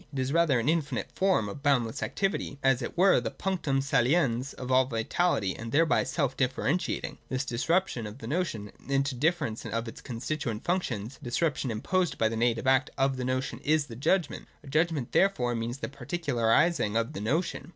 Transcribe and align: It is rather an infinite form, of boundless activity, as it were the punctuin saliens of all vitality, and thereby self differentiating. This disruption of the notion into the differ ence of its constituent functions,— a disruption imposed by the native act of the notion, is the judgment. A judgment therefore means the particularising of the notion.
It 0.11 0.17
is 0.17 0.33
rather 0.33 0.59
an 0.59 0.67
infinite 0.67 1.11
form, 1.13 1.47
of 1.47 1.61
boundless 1.61 2.01
activity, 2.01 2.57
as 2.63 2.81
it 2.81 2.97
were 2.97 3.21
the 3.21 3.29
punctuin 3.29 3.83
saliens 3.83 4.51
of 4.55 4.71
all 4.71 4.85
vitality, 4.85 5.55
and 5.55 5.71
thereby 5.71 6.05
self 6.05 6.35
differentiating. 6.35 7.19
This 7.29 7.45
disruption 7.45 8.07
of 8.07 8.17
the 8.17 8.25
notion 8.25 8.71
into 8.89 9.13
the 9.13 9.21
differ 9.21 9.45
ence 9.45 9.63
of 9.63 9.87
its 9.87 10.01
constituent 10.01 10.63
functions,— 10.63 11.19
a 11.21 11.23
disruption 11.25 11.69
imposed 11.69 12.17
by 12.17 12.29
the 12.29 12.35
native 12.35 12.65
act 12.65 12.89
of 12.97 13.15
the 13.15 13.23
notion, 13.25 13.59
is 13.59 13.85
the 13.85 13.95
judgment. 13.95 14.47
A 14.63 14.67
judgment 14.67 15.11
therefore 15.11 15.53
means 15.53 15.77
the 15.77 15.87
particularising 15.87 16.97
of 16.97 17.13
the 17.13 17.21
notion. 17.21 17.69